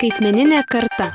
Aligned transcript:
Skaitmeninė 0.00 0.62
karta. 0.64 1.10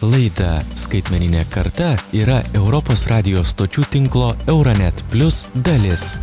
Laida 0.00 0.62
Skaitmeninė 0.72 1.42
karta 1.52 1.90
yra 2.16 2.38
Europos 2.56 3.02
radijos 3.10 3.50
stočių 3.52 3.84
tinklo 3.92 4.30
Euronet 4.48 5.02
Plus 5.12 5.42
dalis. 5.66 6.14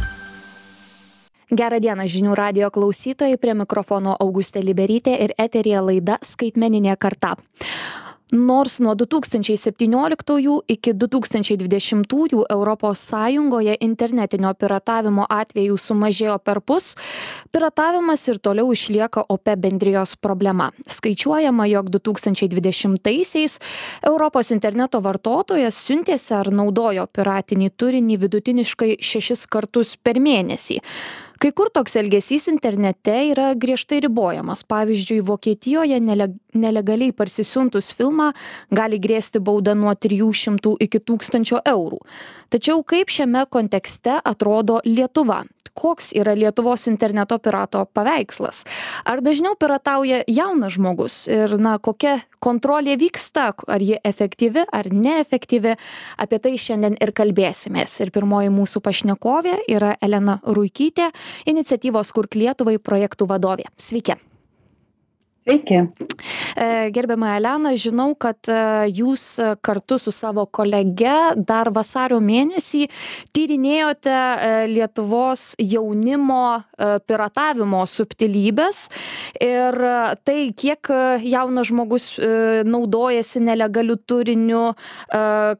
Gerą 1.53 1.77
dieną 1.77 2.07
žinių 2.09 2.33
radio 2.33 2.71
klausytojai, 2.73 3.37
prie 3.37 3.53
mikrofono 3.61 4.17
Augustė 4.17 4.65
Liberytė 4.65 5.13
ir 5.27 5.35
eterija 5.37 5.85
laida 5.85 6.17
Skaitmeninė 6.25 6.97
karta 6.97 7.35
nors 8.31 8.77
nuo 8.83 8.93
du 8.97 9.05
tūkstančiai 9.07 9.55
septynioliktųjų 9.59 10.57
iki 10.73 10.93
du 10.97 11.07
tūkstančiai 11.11 11.57
dvidešimtųjų 11.61 12.43
europos 12.51 12.99
sąjungoje 13.07 13.77
internetinio 13.83 14.51
piratavimo 14.59 15.25
atvejų 15.31 15.77
sumažėjo 15.79 16.37
perpus 16.43 16.95
piratavimas 17.55 18.27
ir 18.27 18.41
toliau 18.43 18.73
išlieka 18.75 19.23
opia 19.29 19.55
bendrijos 19.55 20.15
problema. 20.19 20.71
Skaičiuojama 20.91 21.69
jog 21.71 21.91
du 21.93 22.01
tūkstančiai 22.03 22.51
dvidešimtaisiais 22.51 23.59
europos 24.03 24.51
interneto 24.51 25.01
vartotojas 25.01 25.79
siuntėsi 25.87 26.35
ar 26.35 26.51
naudojo 26.51 27.07
piratinį 27.07 27.71
turinį 27.79 28.19
vidutiniškai 28.25 28.97
šešis 28.99 29.47
kartus 29.47 29.95
per 29.95 30.19
mėnesį 30.19 30.81
kai 31.41 31.51
kur 31.53 31.69
toks 31.73 31.95
elgesys 31.99 32.47
internete 32.51 33.15
yra 33.31 33.51
griežtai 33.59 33.99
ribojamas. 34.05 34.63
Pavyzdžiui 34.67 35.21
vokietijoje 35.27 35.99
nele 36.01 36.31
nelegaliai 36.57 37.13
parsisiuntus 37.13 37.91
filmą 37.93 38.31
gali 38.73 38.97
grėsti 38.99 39.41
bauda 39.43 39.75
nuo 39.77 39.93
trijų 39.93 40.31
šimtų 40.41 40.73
iki 40.87 41.01
tūkstančio 41.05 41.61
eurų. 41.69 41.99
Tačiau 42.53 42.81
kaip 42.87 43.11
šiame 43.13 43.43
kontekste 43.51 44.17
atrodo 44.23 44.79
lietuva 44.87 45.43
koks 45.73 46.11
yra 46.17 46.35
lietuvos 46.37 46.87
interneto 46.91 47.37
pirato 47.39 47.85
paveikslas. 47.93 48.63
Ar 49.05 49.21
dažniau 49.25 49.57
piratauja 49.59 50.23
jaunas 50.27 50.77
žmogus? 50.77 51.19
Ir 51.31 51.57
na 51.61 51.77
kokia 51.79 52.19
kontrolė 52.43 52.97
vyksta? 52.99 53.49
Ar 53.67 53.83
ji 53.83 53.99
efektyvi 54.03 54.67
ar 54.73 54.91
neefektyvi? 54.93 55.75
Apie 56.21 56.39
tai 56.43 56.55
šiandien 56.61 56.97
ir 57.01 57.13
kalbėsimės. 57.15 57.99
Ir 58.03 58.13
pirmoji 58.15 58.53
mūsų 58.53 58.83
pašnekovė 58.85 59.59
yra 59.71 59.95
elena 60.01 60.39
ruikytė 60.45 61.11
iniciatyvos 61.49 62.13
kurk 62.15 62.37
lietuvai 62.39 62.77
projektų 62.79 63.29
vadovė. 63.29 63.69
Sveiki 63.77 64.17
Sveiki. 65.47 65.75
E, 66.57 66.89
gerbiama 66.91 67.37
Elena, 67.37 67.71
žinau, 67.79 68.09
kad 68.19 68.49
e, 68.51 68.55
jūs 68.91 69.37
kartu 69.63 69.95
su 69.95 70.11
savo 70.11 70.43
kolege 70.51 71.13
dar 71.39 71.69
vasario 71.71 72.17
mėnesį 72.19 72.89
tyrinėjote 73.31 74.11
e, 74.11 74.49
Lietuvos 74.73 75.53
jaunimo 75.55 76.59
piratavimo 76.77 77.79
subtilybės 77.89 78.83
ir 79.41 79.77
tai, 80.27 80.35
kiek 80.53 80.91
jaunas 81.25 81.71
žmogus 81.71 82.05
naudojasi 82.67 83.41
nelegaliu 83.41 83.95
turiniu, 83.97 84.75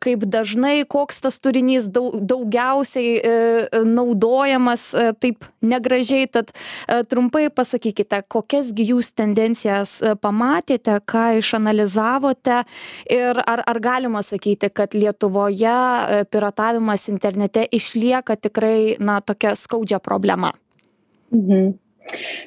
kaip 0.03 0.27
dažnai, 0.29 0.83
koks 0.85 1.23
tas 1.25 1.39
turinys 1.41 1.87
daugiausiai 1.89 3.81
naudojamas 3.89 4.91
taip 5.17 5.47
negražiai. 5.65 6.29
Tad 6.29 6.53
trumpai 7.09 7.47
pasakykite, 7.49 8.21
kokiasgi 8.29 8.91
jūs 8.91 9.09
tendencijas 9.17 9.76
jas 9.77 9.97
e, 10.01 10.13
pamatėte, 10.19 10.99
ką 11.07 11.25
išanalizavote 11.39 12.61
ir 13.13 13.41
ar, 13.45 13.63
ar 13.65 13.81
galima 13.83 14.23
sakyti, 14.25 14.69
kad 14.73 14.97
Lietuvoje 14.97 15.73
e, 15.73 16.21
piratavimas 16.31 17.07
internete 17.13 17.67
išlieka 17.71 18.37
tikrai 18.41 18.95
na, 18.99 19.19
tokia 19.21 19.55
skaudžia 19.55 20.01
problema? 20.03 20.53
Mhm. 21.31 21.75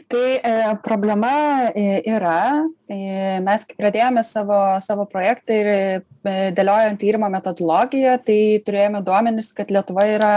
Tai 0.09 0.41
e, 0.41 0.53
problema 0.83 1.31
e, 1.77 2.01
yra, 2.09 2.65
e, 2.89 3.39
mes 3.45 3.67
pradėjome 3.77 4.23
savo, 4.25 4.57
savo 4.81 5.05
projektą 5.11 5.59
ir 5.61 5.69
e, 5.71 5.83
dėliojant 6.57 7.01
tyrimo 7.01 7.29
metodologiją, 7.33 8.17
tai 8.25 8.41
turėjome 8.65 9.03
duomenis, 9.05 9.53
kad 9.57 9.73
Lietuva 9.75 10.07
yra 10.09 10.33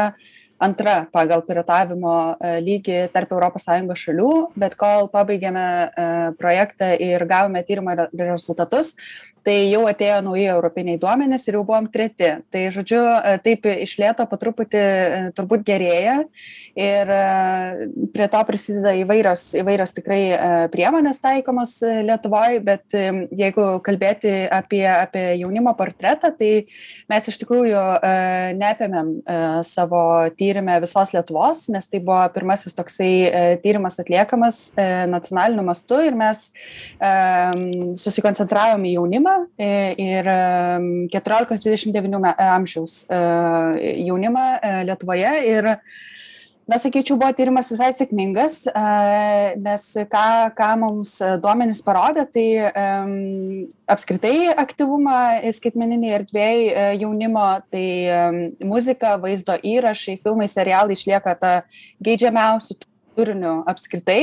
antra 0.61 1.07
pagal 1.11 1.43
piratavimo 1.47 2.15
e, 2.37 2.53
lygį 2.63 2.99
tarp 3.13 3.33
europos 3.35 3.65
sąjungos 3.67 4.03
šalių 4.05 4.31
bet 4.59 4.77
kol 4.79 5.09
pabaigėme 5.13 5.65
e, 5.65 6.07
projektą 6.39 6.93
ir 7.01 7.25
gavome 7.29 7.63
tyrimo 7.67 7.95
rezultatus 8.13 8.93
tai 9.43 9.55
jau 9.67 9.83
atėjo 9.89 10.19
nauji 10.23 10.45
europiniai 10.49 10.99
duomenys 10.99 11.47
ir 11.47 11.57
jau 11.57 11.63
buvom 11.67 11.89
treti. 11.91 12.29
Tai 12.53 12.63
žodžiu 12.73 13.01
e, 13.01 13.35
taip 13.43 13.67
iš 13.69 13.97
lėto 13.99 14.25
po 14.29 14.39
truputį 14.39 14.79
e, 14.79 15.21
turbūt 15.35 15.65
gerėja 15.67 16.15
ir 16.79 17.11
e, 17.13 17.23
prie 18.15 18.27
to 18.31 18.43
prisideda 18.47 18.95
įvairios 19.01 19.45
įvairios 19.59 19.93
tikrai 19.97 20.21
priemonės 20.73 21.19
taikomos 21.23 21.75
lietuvoj 21.83 22.59
bet 22.65 22.95
jeigu 22.95 23.67
kalbėti 23.85 24.31
apie 24.49 24.85
apie 24.89 25.25
jaunimo 25.41 25.75
portretą 25.77 26.31
tai 26.37 26.51
mes 27.11 27.29
iš 27.29 27.37
tikrųjų 27.43 27.83
neapėmėm 28.57 29.11
savo 29.67 30.03
tyrime 30.39 30.79
visos 30.83 31.13
lietuvos 31.13 31.67
nes 31.73 31.89
tai 31.89 32.01
buvo 32.01 32.23
pirmasis 32.33 32.75
toksai 32.77 33.11
tyrimas 33.63 33.99
atliekamas 34.01 34.59
nacionaliniu 35.11 35.65
mastu 35.67 36.01
ir 36.07 36.17
mes 36.17 36.47
susikoncentravom 38.01 38.89
į 38.89 38.95
jaunimą 38.97 39.32
ir 39.57 40.27
14-29 41.13 42.33
amžiaus 42.37 43.03
e, 43.09 43.21
jaunimą 44.07 44.47
e, 44.57 44.73
Lietuvoje. 44.87 45.31
Ir, 45.49 45.69
na, 46.69 46.79
sakyčiau, 46.79 47.17
buvo 47.19 47.31
tyrimas 47.35 47.71
visai 47.73 47.89
sėkmingas, 47.95 48.61
e, 48.69 48.83
nes 49.63 49.83
ką, 50.11 50.27
ką 50.57 50.69
mums 50.85 51.17
duomenys 51.43 51.83
parodė, 51.85 52.25
tai 52.31 52.47
um, 52.69 53.17
apskritai 53.91 54.53
aktyvumą 54.53 55.19
skaitmeninėje 55.57 56.17
erdvėje 56.21 56.87
jaunimo, 57.01 57.49
tai 57.73 57.85
um, 58.15 58.41
muzika, 58.71 59.17
vaizdo 59.21 59.59
įrašai, 59.59 60.19
filmai, 60.23 60.49
serialai 60.51 60.97
išlieka 60.97 61.37
ta 61.41 61.53
geidžiamiausių 62.03 62.79
turiniu 63.15 63.61
apskritai. 63.69 64.21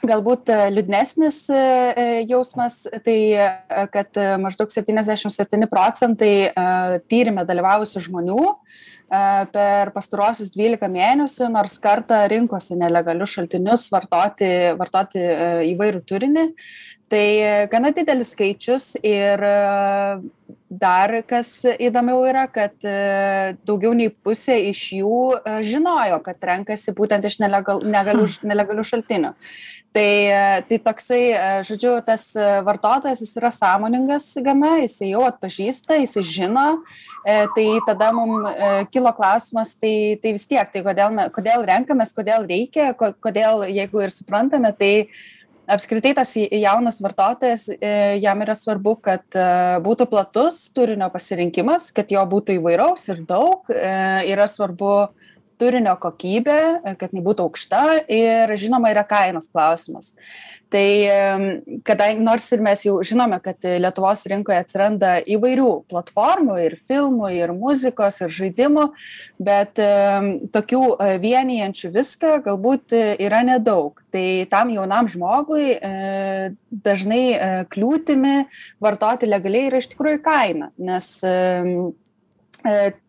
Galbūt 0.00 0.48
e, 0.48 0.58
liūdnesnis 0.72 1.42
e, 1.52 1.56
e, 1.60 2.04
jausmas 2.30 2.82
tai 3.04 3.18
kad 3.92 4.16
maždaug 4.40 4.72
septyniasdešim 4.72 5.32
septyni 5.32 5.68
procentai 5.70 6.50
tyrime 7.10 7.44
dalyvavusių 7.48 8.02
žmonių 8.06 8.38
per 9.50 9.90
pastaruosius 9.90 10.52
dvylika 10.54 10.86
mėnesių 10.88 11.48
nors 11.50 11.74
kartą 11.82 12.22
rinkosi 12.30 12.78
nelegalius 12.78 13.34
šaltinius 13.34 13.88
vartoti 13.90 14.50
vartoti 14.78 15.24
įvairų 15.72 16.04
turinį 16.06 16.44
tai 17.10 17.66
gana 17.72 17.90
didelis 17.94 18.30
skaičius 18.34 18.92
ir 19.02 19.42
dar 20.70 21.14
kas 21.26 21.50
įdomiau 21.74 22.22
yra 22.30 22.46
kad 22.50 22.76
daugiau 23.66 23.90
nei 23.98 24.10
pusė 24.10 24.60
iš 24.70 24.84
jų 25.00 25.18
žinojo 25.66 26.20
kad 26.22 26.48
renkasi 26.52 26.94
būtent 26.94 27.26
iš 27.26 27.40
nelegal 27.42 27.82
negalių 27.82 28.28
nelegalių 28.46 28.86
šaltinių. 28.92 29.34
Tai 29.90 30.10
tai 30.68 30.78
toksai 30.78 31.22
žodžiu 31.66 31.96
tas 32.06 32.28
vartotojas 32.66 33.24
jis 33.24 33.34
yra 33.40 33.50
sąmoningas 33.50 34.28
gana 34.46 34.76
jisai 34.84 35.10
jau 35.10 35.24
atpažįsta 35.26 35.98
jisai 35.98 36.22
žino 36.22 36.68
tai 37.26 37.66
tada 37.88 38.12
mum 38.14 38.46
kilo 38.94 39.10
klausimas 39.18 39.74
tai 39.74 40.14
tai 40.22 40.36
vis 40.38 40.46
tiek 40.46 40.70
tai 40.70 40.84
kodėl 40.86 41.18
kodėl 41.34 41.66
renkamės 41.72 42.14
kodėl 42.14 42.46
reikia 42.46 42.92
ko 42.94 43.10
kodėl 43.18 43.66
jeigu 43.66 44.06
ir 44.06 44.14
suprantame 44.14 44.70
tai 44.78 44.94
apskritai 45.74 46.12
tas 46.18 46.32
jaunas 46.36 46.98
vartotojas 47.02 47.68
jam 48.22 48.42
yra 48.44 48.56
svarbu 48.58 48.94
kad 49.04 49.38
būtų 49.84 50.06
platus 50.10 50.58
turinio 50.76 51.10
pasirinkimas 51.14 51.90
kad 51.96 52.10
jo 52.12 52.22
būtų 52.34 52.58
įvairaus 52.58 53.06
ir 53.12 53.22
daug 53.28 53.70
yra 53.74 54.48
svarbu 54.50 54.94
turinio 55.60 55.96
kokybė 56.00 56.60
kad 56.98 57.10
jinai 57.10 57.24
būtų 57.26 57.46
aukšta 57.46 57.82
ir 58.10 58.54
žinoma 58.60 58.92
yra 58.94 59.04
kainos 59.06 59.50
klausimas. 59.50 60.14
Tai 60.70 60.86
kadangi 61.82 62.22
nors 62.22 62.44
ir 62.54 62.60
mes 62.62 62.84
jau 62.86 63.00
žinome 63.02 63.40
kad 63.42 63.58
lietuvos 63.66 64.22
rinkoje 64.30 64.60
atsiranda 64.62 65.16
įvairių 65.26 65.70
platformų 65.90 66.58
ir 66.62 66.76
filmų 66.78 67.32
ir 67.34 67.52
muzikos 67.56 68.20
ir 68.22 68.30
žaidimų 68.36 68.86
bet 69.42 69.80
tokių 70.54 70.82
vienijančių 71.24 71.90
viską 71.96 72.36
galbūt 72.46 72.94
yra 72.94 73.42
nedaug. 73.48 73.98
Tai 74.14 74.26
tam 74.50 74.70
jaunam 74.74 75.10
žmogui 75.10 75.74
dažnai 76.70 77.66
kliūtimi 77.70 78.36
vartoti 78.82 79.26
legaliai 79.30 79.72
yra 79.72 79.82
iš 79.82 79.90
tikrųjų 79.90 80.22
kaina 80.22 80.70
nes 80.78 81.10
E, 81.30 81.92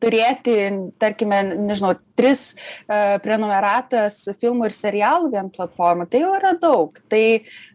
turėti, 0.01 0.55
tarkime, 1.01 1.41
nežinau, 1.67 1.95
tris 2.15 2.53
uh, 2.53 3.17
prenumeratas 3.23 4.19
filmų 4.41 4.69
ir 4.69 4.75
serialų 4.75 5.31
vien 5.33 5.49
platformų, 5.53 6.07
tai 6.11 6.21
jau 6.23 6.33
yra 6.37 6.53
daug. 6.61 6.99
Tai 7.11 7.23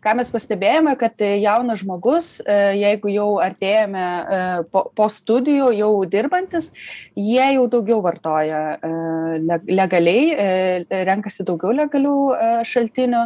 ką 0.05 0.15
mes 0.21 0.31
pastebėjome, 0.33 0.95
kad 1.01 1.21
jaunas 1.27 1.83
žmogus, 1.83 2.31
uh, 2.45 2.71
jeigu 2.77 3.13
jau 3.13 3.29
artėjame 3.43 4.07
po, 4.73 5.09
studijų, 5.13 5.71
jau 5.77 5.93
dirbantis, 6.11 6.71
jie 7.17 7.45
jau 7.57 7.67
daugiau 7.73 8.01
vartoja 8.05 8.63
legaliai, 9.67 10.85
renkasi 11.07 11.47
daugiau 11.47 11.75
legalių 11.77 12.17
šaltinių 12.67 13.23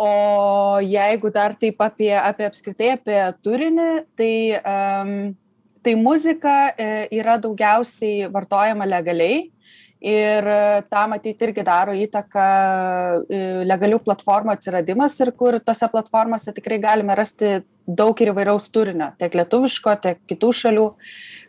o 0.00 0.80
jeigu 0.80 1.30
dar 1.34 1.54
taip 1.60 1.82
apie 1.84 2.12
apie 2.16 2.46
apskritai 2.48 2.94
apie 2.94 3.20
turinį 3.44 3.88
tai 4.16 4.34
am 4.64 5.10
tai 5.82 5.94
muzika 5.96 6.74
e, 6.76 7.08
yra 7.20 7.38
daugiausiai 7.40 8.28
vartojama 8.32 8.88
legaliai 8.88 9.48
ir 10.00 10.46
tą 10.88 11.02
matyt 11.12 11.42
irgi 11.44 11.64
daro 11.64 11.92
įtaką 11.92 12.44
e, 13.28 13.40
legalių 13.68 14.00
platformų 14.04 14.54
atsiradimas 14.54 15.18
ir 15.20 15.32
kur 15.36 15.58
tose 15.60 15.88
platformose 15.92 16.54
tikrai 16.56 16.80
galime 16.80 17.16
rasti 17.16 17.58
daug 17.86 18.20
ir 18.22 18.30
įvairaus 18.32 18.68
turinio 18.72 19.10
tiek 19.18 19.34
lietuviško 19.38 19.94
tiek 20.04 20.20
kitų 20.30 20.50
šalių. 20.60 20.86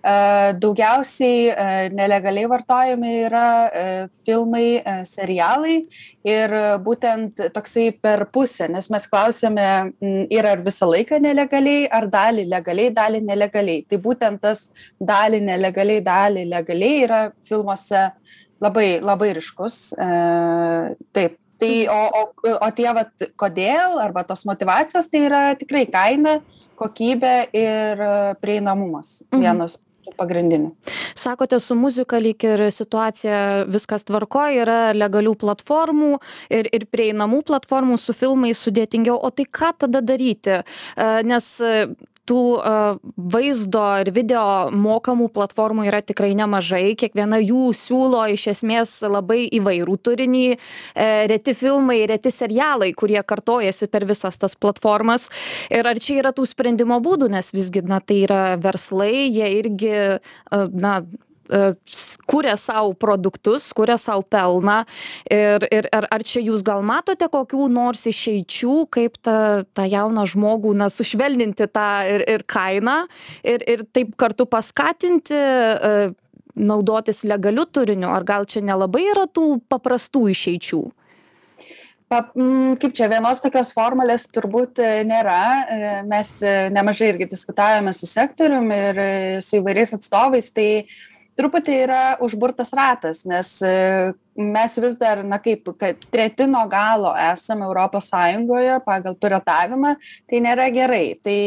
E, 0.02 0.14
daugiausiai 0.62 1.42
e, 1.52 1.66
nelegaliai 1.94 2.50
vartojami 2.50 3.12
yra 3.28 3.46
filmai 4.26 4.82
serialai 5.06 5.76
ir 6.26 6.56
būtent 6.86 7.44
toksai 7.54 7.90
per 8.02 8.26
pusę 8.34 8.70
nes 8.72 8.90
mes 8.94 9.06
klausėme 9.12 9.68
yra 10.34 10.56
ar 10.56 10.64
visą 10.66 10.90
laiką 10.90 11.22
nelegaliai 11.22 11.86
ar 11.92 12.10
dalį 12.10 12.48
legaliai 12.50 12.96
dalį 12.96 13.22
nelegaliai. 13.28 13.86
Tai 13.90 14.02
būtent 14.02 14.42
tas 14.42 14.70
dalį 14.98 15.44
nelegaliai 15.52 16.02
dalį 16.06 16.48
legaliai 16.50 17.04
yra 17.06 17.22
filmuose 17.46 18.10
labai 18.62 19.00
labai 19.02 19.34
ryškus. 19.38 19.78
E, 19.98 20.10
taip 21.16 21.41
tai 21.62 21.86
o 21.92 22.02
o 22.22 22.24
o 22.58 22.72
tie 22.78 22.90
vat 22.98 23.30
kodėl 23.40 24.02
arba 24.02 24.26
tos 24.28 24.44
motyvacijos 24.50 25.10
tai 25.12 25.24
yra 25.30 25.44
tikrai 25.60 25.86
kaina 25.92 26.40
kokybė 26.82 27.36
ir 27.54 28.04
prieinamumas 28.42 29.22
mhm. 29.30 29.42
vienas 29.46 29.78
tų 30.02 30.14
pagrindinių. 30.18 30.72
Sakote 31.18 31.60
su 31.62 31.76
muzika 31.78 32.20
lyg 32.22 32.42
ir 32.48 32.64
situacija 32.74 33.68
viskas 33.70 34.06
tvarkoj 34.08 34.62
yra 34.64 34.80
legalių 34.98 35.36
platformų 35.44 36.16
ir 36.50 36.70
ir 36.74 36.88
prieinamų 36.92 37.44
platformų 37.48 38.00
su 38.02 38.16
filmais 38.18 38.62
sudėtingiau. 38.62 39.20
O 39.22 39.30
tai 39.30 39.46
ką 39.46 39.74
tada 39.86 40.02
daryti? 40.02 40.62
E, 40.62 41.12
nes 41.28 41.54
tų 42.30 42.42
vaizdo 43.34 43.86
ir 44.04 44.12
video 44.16 44.44
mokamų 44.74 45.30
platformų 45.34 45.88
yra 45.90 46.02
tikrai 46.06 46.32
nemažai. 46.38 46.94
Kiekviena 47.00 47.42
jų 47.42 47.72
siūlo 47.78 48.24
iš 48.34 48.48
esmės 48.54 48.94
labai 49.06 49.46
įvairų 49.60 49.98
turinį. 50.06 50.46
E, 50.52 51.10
reti 51.32 51.56
filmai 51.58 52.02
reti 52.10 52.32
serialai 52.34 52.92
kurie 52.98 53.20
kartojasi 53.24 53.90
per 53.92 54.06
visas 54.10 54.38
tas 54.42 54.56
platformas. 54.56 55.30
Ir 55.74 55.88
ar 55.88 56.00
čia 56.02 56.22
yra 56.22 56.36
tų 56.36 56.48
sprendimo 56.50 57.02
būdų? 57.04 57.32
Nes 57.34 57.52
visgi 57.56 57.84
na 57.88 58.02
tai 58.04 58.24
yra 58.28 58.44
verslai 58.62 59.28
jie 59.32 59.52
irgi 59.62 59.94
na 60.52 61.02
E, 61.02 61.31
kuria 62.28 62.56
sau 62.58 62.94
produktus 62.94 63.72
kuria 63.74 63.98
sau 63.98 64.24
pelną. 64.24 64.82
Ir 65.32 65.66
ir 65.72 65.90
ar 65.92 66.08
ar 66.12 66.24
čia 66.24 66.42
jūs 66.44 66.64
gal 66.64 66.84
matote 66.86 67.28
kokių 67.32 67.68
nors 67.72 68.06
išeičių 68.08 68.76
kaip 68.92 69.20
tą 69.26 69.66
tą 69.76 69.88
jauną 69.90 70.26
žmogų 70.32 70.74
na 70.78 70.90
sušvelninti 70.90 71.68
tą 71.74 71.90
ir 72.08 72.26
ir 72.30 72.46
kainą 72.48 73.06
ir 73.44 73.64
ir 73.68 73.86
taip 73.94 74.16
kartu 74.16 74.46
paskatinti 74.46 75.36
e, 75.36 76.14
naudotis 76.56 77.24
legaliu 77.24 77.66
turiniu? 77.66 78.10
Ar 78.12 78.24
gal 78.24 78.46
čia 78.46 78.64
nelabai 78.64 79.06
yra 79.12 79.28
tų 79.28 79.62
paprastų 79.72 80.30
išeičių? 80.32 80.82
Pa 82.12 82.26
mm, 82.36 82.76
kaip 82.80 82.96
čia 82.96 83.08
vienos 83.08 83.40
tokios 83.40 83.72
formulės 83.72 84.28
turbūt 84.36 84.82
e, 84.84 84.90
nėra. 85.08 85.44
Mes 86.08 86.34
nemažai 86.76 87.14
irgi 87.14 87.30
diskutavome 87.32 87.94
su 87.96 88.10
sektorium 88.10 88.68
ir 88.76 89.00
su 89.44 89.62
įvairiais 89.62 89.96
atstovais. 89.96 90.52
Tai 90.52 90.68
truputį 91.42 91.78
yra 91.88 92.02
užburtas 92.26 92.74
ratas 92.78 93.24
nes 93.30 93.56
mes 94.36 94.78
vis 94.80 94.96
dar 94.96 95.24
na 95.24 95.38
kaip 95.40 95.68
kad 95.80 96.00
treti 96.12 96.48
nuo 96.48 96.64
galo 96.72 97.12
esam 97.32 97.64
europos 97.66 98.08
sąjungoje 98.12 98.80
pagal 98.86 99.16
piratavimą 99.20 99.96
tai 100.30 100.40
nėra 100.40 100.70
gerai. 100.72 101.20
Tai 101.20 101.38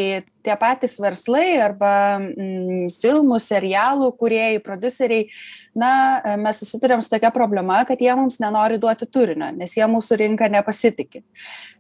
tie 0.44 0.56
patys 0.60 0.98
verslai 1.00 1.56
arba 1.64 2.20
mm, 2.20 2.90
filmų 3.00 3.38
serialų 3.40 4.10
kūrėjai 4.20 4.60
prodiuseriai 4.64 5.28
na 5.74 6.20
mes 6.36 6.60
susiduriam 6.60 7.00
su 7.02 7.08
tokia 7.14 7.32
problema 7.32 7.80
kad 7.88 8.00
jie 8.00 8.12
mums 8.14 8.36
nenori 8.42 8.76
duoti 8.78 9.08
turinio 9.08 9.48
nes 9.56 9.72
jie 9.78 9.88
mūsų 9.88 10.20
rinka 10.20 10.50
nepasitiki. 10.52 11.24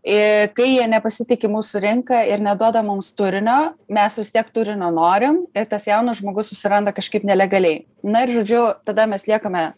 Ir 0.04 0.50
kai 0.56 0.70
jie 0.72 0.88
nepasitiki 0.88 1.48
mūsų 1.52 1.84
rinka 1.84 2.24
ir 2.24 2.40
neduoda 2.44 2.80
mums 2.84 3.12
turinio 3.12 3.74
mes 3.92 4.18
vis 4.18 4.32
tiek 4.32 4.48
turinio 4.56 4.88
norim 4.88 5.44
ir 5.52 5.68
tas 5.68 5.84
jaunas 5.88 6.24
žmogus 6.24 6.48
susiranda 6.52 6.96
kažkaip 6.96 7.28
nelegaliai. 7.28 7.84
Na 8.02 8.24
ir 8.24 8.38
žodžiu 8.40 8.70
tada 8.88 9.04
mes 9.08 9.28
liekame 9.28 9.74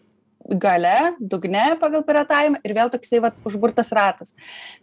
gale 0.49 1.15
dugne 1.19 1.77
pagal 1.81 2.05
piratavimą 2.07 2.61
ir 2.65 2.75
vėl 2.77 2.91
toksai 2.93 3.21
vat 3.25 3.37
užburtas 3.49 3.93
ratas. 3.95 4.35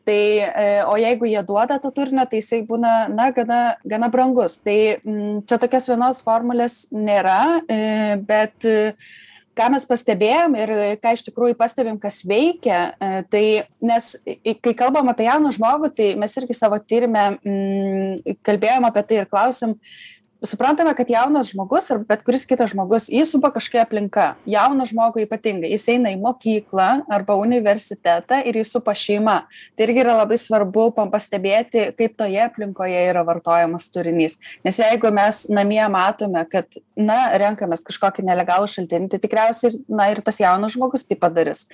Tai 0.07 0.19
e, 0.43 0.69
o 0.87 0.95
jeigu 0.99 1.29
jie 1.29 1.43
duoda 1.47 1.79
to 1.81 1.91
turinio 1.95 2.25
tai 2.29 2.41
jisai 2.41 2.63
būna 2.67 2.93
na 3.13 3.29
gana 3.35 3.61
gana 3.85 4.09
brangus. 4.13 4.59
Tai 4.63 4.79
mm, 4.99 5.43
čia 5.49 5.59
tokios 5.61 5.87
vienos 5.91 6.23
formulės 6.25 6.83
nėra 6.91 7.61
e, 7.67 8.17
bet 8.23 8.67
ką 9.57 9.69
mes 9.73 9.85
pastebėjom 9.89 10.55
ir 10.57 10.73
ką 11.01 11.13
iš 11.15 11.25
tikrųjų 11.27 11.57
pastebim 11.59 11.99
kas 12.01 12.21
veikia 12.27 12.79
e, 12.97 13.11
tai 13.29 13.43
nes 13.85 14.09
kai 14.65 14.73
kalbam 14.77 15.11
apie 15.11 15.27
jauną 15.27 15.53
žmogų 15.53 15.91
tai 15.97 16.09
mes 16.19 16.33
irgi 16.41 16.57
savo 16.57 16.79
tyrime 16.81 17.25
mm, 17.35 18.35
kalbėjom 18.45 18.89
apie 18.89 19.05
tai 19.09 19.21
ir 19.21 19.29
klausėm 19.29 19.77
suprantame 20.47 20.93
kad 20.95 21.09
jaunas 21.09 21.51
žmogus 21.51 21.89
ar 21.91 22.01
bet 22.07 22.23
kuris 22.25 22.43
kitas 22.47 22.73
žmogus 22.73 23.07
jį 23.11 23.23
supa 23.27 23.51
kažkokia 23.55 23.83
aplinka. 23.85 24.25
Jauną 24.49 24.85
žmogų 24.89 25.23
ypatingai. 25.23 25.71
Jis 25.71 25.87
eina 25.95 26.11
į 26.13 26.19
mokyklą 26.21 26.89
arba 27.11 27.37
universitetą 27.39 28.41
ir 28.43 28.59
jį 28.59 28.65
supa 28.67 28.95
šeima. 28.97 29.37
Tai 29.77 29.87
irgi 29.87 30.03
yra 30.03 30.17
labai 30.19 30.37
svarbu 30.41 30.89
pastebėti 31.13 31.89
kaip 31.97 32.17
toje 32.19 32.41
aplinkoje 32.43 33.05
yra 33.09 33.23
vartojamas 33.27 33.87
turinys. 33.93 34.39
Nes 34.67 34.79
jeigu 34.79 35.11
mes 35.15 35.43
namie 35.49 35.83
matome 35.91 36.43
kad 36.51 36.79
na 36.99 37.37
renkamės 37.39 37.85
kažkokį 37.87 38.27
nelegalų 38.27 38.67
šaltinį 38.75 39.13
tai 39.13 39.21
tikriausiai 39.23 39.79
na 39.87 40.11
ir 40.11 40.23
tas 40.25 40.41
jaunas 40.43 40.75
žmogus 40.75 41.07
tai 41.07 41.19
padarys. 41.19 41.67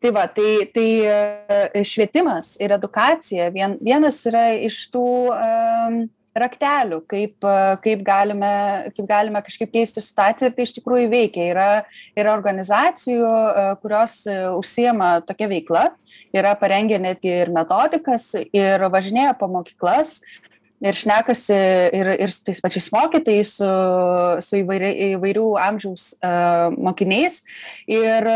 Tai 0.00 0.14
va 0.16 0.24
tai 0.32 0.68
tai 0.72 0.88
e, 1.08 1.82
švietimas 1.84 2.54
ir 2.60 2.72
edukacija 2.76 3.50
vien 3.52 3.76
vienas 3.84 4.22
yra 4.28 4.46
iš 4.56 4.86
tų 4.92 5.08
raktelių 6.36 7.00
kaip 7.10 7.46
kaip 7.84 8.02
galime 8.06 8.52
kaip 8.96 9.06
galime 9.08 9.42
kažkaip 9.46 9.72
keisti 9.74 10.02
situaciją 10.04 10.50
ir 10.50 10.56
tai 10.56 10.66
iš 10.66 10.74
tikrųjų 10.78 11.08
veikia. 11.12 11.48
Yra 11.50 11.70
yra 12.18 12.34
organizacijų 12.36 13.32
kurios 13.82 14.20
užsiima 14.58 15.16
tokia 15.26 15.50
veikla 15.50 15.88
yra 16.36 16.54
parengę 16.58 17.00
netgi 17.02 17.32
ir 17.42 17.50
metodikas 17.54 18.30
ir 18.52 18.86
važinėja 18.92 19.34
po 19.38 19.50
mokyklas 19.50 20.20
ir 20.80 20.96
šnekasi 20.96 21.56
ir 21.96 22.12
ir 22.16 22.32
su 22.32 22.44
tais 22.46 22.60
pačiais 22.64 22.88
mokytojais 22.94 23.54
su 23.58 23.70
su 24.46 24.60
įvairiai 24.62 25.14
įvairių 25.16 25.48
amžiaus 25.60 26.12
mokiniais. 26.78 27.42
Ir 27.90 28.30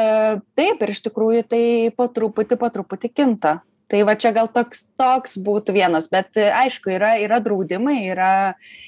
taip 0.58 0.82
ir 0.82 0.92
iš 0.92 1.04
tikrųjų 1.06 1.46
tai 1.48 1.64
po 1.96 2.08
truputį 2.10 2.60
po 2.60 2.72
truputį 2.74 3.12
kinta 3.14 3.60
tai 3.90 4.02
va 4.06 4.14
čia 4.16 4.32
gal 4.36 4.48
toks 4.52 4.86
toks 5.00 5.36
būtų 5.44 5.74
vienas 5.76 6.08
bet 6.12 6.38
aišku 6.40 6.92
yra 6.94 7.14
yra 7.22 7.40
draudimai 7.44 7.98
yra 8.08 8.30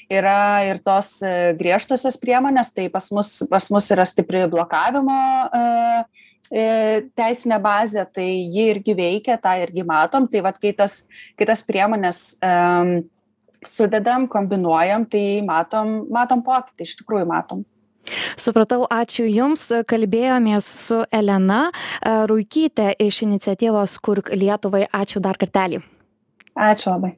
yra 0.08 0.38
ir 0.68 0.80
tos 0.84 1.18
griežtosios 1.58 2.16
priemonės 2.22 2.72
tai 2.72 2.88
pas 2.92 3.10
mus 3.12 3.42
pas 3.50 3.68
mus 3.70 3.90
yra 3.92 4.06
stipri 4.08 4.46
blokavimo 4.50 5.20
teisinė 6.50 7.58
bazė 7.62 8.06
tai 8.14 8.28
ji 8.46 8.68
irgi 8.70 8.94
veikia 8.94 9.36
tą 9.40 9.56
irgi 9.62 9.82
matom. 9.86 10.28
Tai 10.28 10.40
vat 10.46 10.58
kai 10.60 10.72
tas 10.72 11.04
kai 11.36 11.46
tas 11.46 11.62
priemones 11.62 12.36
sudedam 13.66 14.28
kombinuojam 14.28 15.08
tai 15.10 15.42
matom 15.42 16.06
matom 16.10 16.42
pokytį 16.42 16.86
iš 16.86 16.96
tikrųjų 17.00 17.26
matom 17.26 17.64
supratau 18.38 18.84
ačiū 18.90 19.26
jums. 19.28 19.68
Kalbėjomės 19.88 20.70
su 20.86 21.02
elena 21.10 21.66
e, 21.68 22.16
ruikyte 22.30 22.92
iš 23.02 23.22
iniciatyvos 23.28 23.98
kurk 24.04 24.32
lietuvai. 24.34 24.86
Ačiū 24.92 25.22
dar 25.22 25.38
kartelį. 25.40 25.82
Ačiū 26.56 26.92
labai 26.94 27.16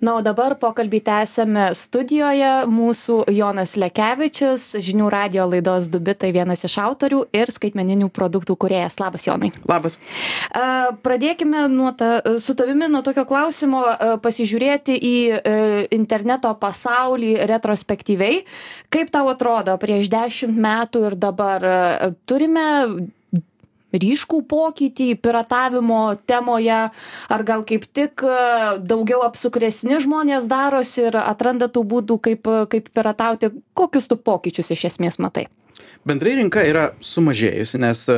na 0.00 0.16
o 0.18 0.22
dabar 0.24 0.56
pokalbį 0.60 1.00
tęsiame 1.06 1.66
studijoje. 1.76 2.50
Mūsų 2.70 3.18
jonas 3.32 3.76
lekevičius 3.80 4.68
žinių 4.84 5.08
radijo 5.12 5.46
laidos 5.48 5.88
du 5.92 6.00
bitai 6.04 6.32
vienas 6.36 6.64
iš 6.66 6.76
autorių 6.82 7.22
ir 7.36 7.52
skaitmeninių 7.52 8.10
produktų 8.14 8.58
kūrėjas. 8.60 8.98
Labas 9.00 9.26
jonai. 9.28 9.52
Labas. 9.68 9.98
Pradėkime 11.06 11.66
nuo 11.72 11.92
ta 11.96 12.20
su 12.42 12.56
tavimi 12.58 12.90
nuo 12.92 13.02
tokio 13.06 13.26
klausimo 13.28 13.82
pasižiūrėti 14.22 14.96
į 14.96 15.16
e, 15.36 15.56
interneto 15.96 16.52
pasaulį 16.60 17.34
retrospektyviai. 17.48 18.42
Kaip 18.92 19.12
tau 19.14 19.30
atrodo 19.32 19.76
prieš 19.80 20.10
dešimt 20.12 20.56
metų 20.66 21.06
ir 21.10 21.20
dabar 21.20 21.70
turime 22.28 22.66
ryškų 24.02 24.42
pokytį 24.50 25.08
piratavimo 25.22 26.16
temoje 26.28 26.80
ar 27.36 27.46
gal 27.48 27.66
kaip 27.68 27.86
tik 27.96 28.24
e, 28.24 28.38
daugiau 28.80 29.22
apsukresni 29.26 30.00
žmonės 30.02 30.48
darosi 30.50 31.08
ir 31.08 31.20
atranda 31.22 31.70
tų 31.72 31.84
būdų 31.92 32.18
kaip 32.28 32.50
kaip 32.72 32.90
piratauti. 32.94 33.52
Kokius 33.76 34.08
tu 34.10 34.18
pokyčius 34.18 34.72
iš 34.74 34.88
esmės 34.92 35.20
matai? 35.22 35.46
Bendrai 36.06 36.36
rinka 36.38 36.62
yra 36.62 36.84
sumažėjusi 37.02 37.80
nes 37.82 38.04
e, 38.06 38.16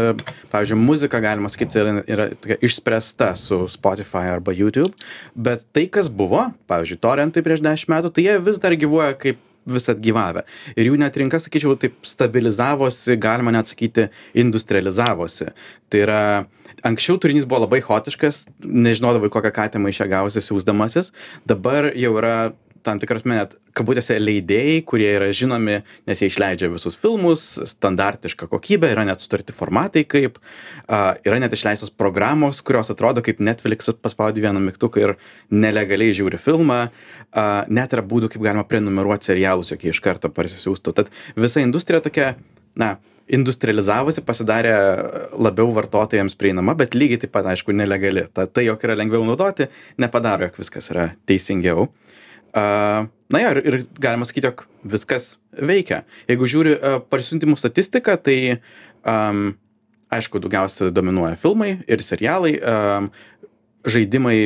pavyzdžiui 0.52 0.76
muzika 0.76 1.22
galima 1.24 1.48
sakyti 1.48 1.80
yra 1.80 1.94
yra 2.04 2.26
išspręsta 2.60 3.30
su 3.40 3.62
spotify 3.72 4.28
arba 4.34 4.52
youtube 4.52 4.92
bet 5.32 5.64
tai 5.72 5.86
kas 5.88 6.10
buvo 6.12 6.50
pavyzdžiui 6.68 7.00
torentai 7.00 7.44
prieš 7.46 7.64
dešim 7.64 7.94
metų 7.94 8.12
tai 8.12 8.26
jie 8.26 8.36
vis 8.44 8.60
dar 8.60 8.76
gyvuoja 8.76 9.16
kaip 9.16 9.40
visad 9.68 10.00
gyvavę. 10.02 10.44
Ir 10.76 10.90
jų 10.90 10.98
net 11.00 11.16
rinka 11.20 11.40
sakyčiau 11.42 11.76
taip 11.80 11.98
stabilizavosi 12.06 13.18
galima 13.20 13.52
net 13.54 13.70
sakyti 13.70 14.08
industrializavosi. 14.38 15.52
Tai 15.88 16.04
yra 16.04 16.22
anksčiau 16.86 17.18
turinys 17.20 17.46
buvo 17.48 17.64
labai 17.64 17.80
chaotiškas 17.84 18.44
nežinodavai 18.64 19.30
kokią 19.32 19.52
katę 19.54 19.82
maiše 19.82 20.08
gausi 20.10 20.42
siųsdamasis. 20.44 21.12
Dabar 21.48 21.92
jau 21.96 22.14
yra 22.20 22.36
tam 22.88 23.02
tikra 23.02 23.18
prasme 23.18 23.38
net 23.38 23.54
kabutėse 23.78 24.16
leidėjai 24.18 24.80
kurie 24.88 25.10
yra 25.14 25.30
žinomi 25.34 25.80
nes 26.08 26.22
jie 26.22 26.30
išleidžia 26.32 26.72
visus 26.72 26.98
filmus 26.98 27.44
standartiška 27.70 28.48
kokybe 28.50 28.90
yra 28.94 29.06
net 29.08 29.22
sutarti 29.22 29.54
formatai 29.56 30.04
kaip 30.08 30.40
a 30.88 31.14
yra 31.26 31.38
net 31.42 31.54
išleistos 31.54 31.92
programos 31.94 32.62
kurios 32.64 32.90
atrodo 32.94 33.22
kaip 33.24 33.42
netflix 33.44 33.92
paspaudi 34.02 34.42
vieną 34.44 34.62
mygtuką 34.64 35.04
ir 35.04 35.14
nelegaliai 35.50 36.16
žiūri 36.16 36.40
filmą 36.42 36.88
a 37.32 37.46
net 37.68 37.92
yra 37.92 38.04
būdų 38.04 38.32
kaip 38.32 38.42
galima 38.44 38.64
prenumeruot 38.68 39.26
serialus 39.26 39.72
jog 39.72 39.84
jie 39.84 39.92
iš 39.92 40.00
karto 40.04 40.30
parsisiųstų. 40.32 40.94
Tad 40.96 41.12
visa 41.36 41.62
industrija 41.64 42.00
tokia 42.04 42.34
na 42.78 42.96
industrializavosi 43.28 44.22
pasidarė 44.24 44.74
labiau 45.36 45.68
vartotojams 45.76 46.36
prieinama 46.38 46.74
bet 46.78 46.96
lygiai 46.96 47.20
taip 47.24 47.34
pat 47.36 47.50
aišku 47.52 47.76
nelegali. 47.76 48.26
Tad 48.32 48.54
tai 48.56 48.68
jog 48.68 48.84
yra 48.84 48.96
lengviau 48.96 49.26
naudoti 49.28 49.68
nepadaro 50.00 50.48
jog 50.48 50.62
viskas 50.62 50.88
yra 50.94 51.10
teisingiau. 51.28 51.88
a 51.88 52.08
na 53.32 53.42
jo 53.42 53.54
ir 53.54 53.62
ir 53.66 53.78
galima 54.00 54.28
sakyt 54.28 54.48
jog 54.50 54.66
viskas 54.84 55.36
veikia. 55.52 56.02
Jeigu 56.30 56.48
žiūri 56.48 56.76
parsiuntimų 57.10 57.58
statistiką 57.60 58.18
tai 58.22 58.38
am 59.06 59.56
aišku 60.14 60.40
daugiausia 60.40 60.92
dominuoja 60.94 61.36
filmai 61.40 61.78
ir 61.86 62.04
serialai 62.04 62.54
am 62.64 63.10
žaidimai 63.88 64.36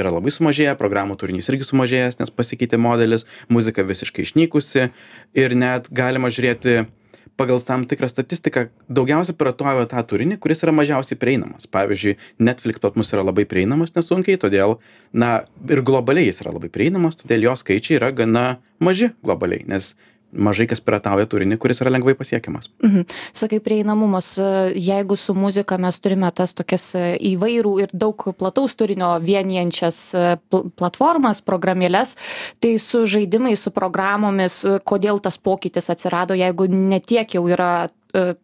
yra 0.00 0.10
labai 0.10 0.32
sumažėję 0.32 0.74
programų 0.80 1.18
turinys 1.20 1.48
irgi 1.52 1.66
sumažėjęs 1.68 2.18
nes 2.20 2.32
pasikeitė 2.34 2.80
modelis 2.80 3.26
muzika 3.52 3.84
visiškai 3.86 4.24
išnykusi 4.26 4.88
ir 5.38 5.54
net 5.58 5.90
galima 5.94 6.30
žiūrėti 6.32 6.86
pagal 7.38 7.62
tam 7.62 7.86
tikrą 7.88 8.08
statistiką 8.10 8.66
daugiausia 8.90 9.34
piratuoja 9.38 9.86
tą 9.90 10.02
turinį 10.10 10.38
kuris 10.42 10.64
yra 10.66 10.74
mažiausiai 10.74 11.18
prieinamas. 11.20 11.68
Pavyzdžiui 11.70 12.16
netflix 12.42 12.82
pas 12.82 12.98
mus 12.98 13.12
yra 13.14 13.24
labai 13.26 13.46
prieinamas 13.48 13.94
nesunkiai 13.96 14.40
todėl 14.42 14.78
na 15.12 15.44
ir 15.70 15.82
globaliai 15.86 16.28
jis 16.28 16.42
yra 16.44 16.56
labai 16.56 16.72
prieinamas 16.74 17.20
todėl 17.20 17.48
jo 17.48 17.56
skaičiai 17.62 18.00
yra 18.00 18.10
gana 18.12 18.46
maži 18.82 19.12
globaliai 19.22 19.64
nes 19.70 19.94
mažai 20.32 20.66
kas 20.68 20.80
piratauja 20.84 21.26
turinį 21.30 21.58
kuris 21.60 21.80
yra 21.82 21.92
lengvai 21.92 22.14
pasiekiamas. 22.18 22.68
Mhm. 22.84 23.06
Sakai 23.32 23.60
prieinamumas 23.64 24.34
jeigu 24.74 25.16
su 25.16 25.34
muzika 25.34 25.78
mes 25.78 25.98
turime 26.00 26.30
tas 26.34 26.54
tokias 26.54 26.92
įvairų 26.94 27.74
ir 27.82 27.92
daug 27.92 28.28
plataus 28.38 28.76
turinio 28.76 29.14
vienijančias 29.22 30.00
pl 30.50 30.68
platformas 30.78 31.40
programėles 31.40 32.16
tai 32.60 32.76
su 32.78 33.06
žaidimais 33.06 33.60
su 33.60 33.70
programomis 33.70 34.60
kodėl 34.84 35.20
tas 35.20 35.38
pokytis 35.38 35.90
atsirado 35.90 36.36
jeigu 36.36 36.68
ne 36.68 37.00
tiek 37.00 37.34
jau 37.34 37.46
yra 37.48 37.88
e, 38.14 38.34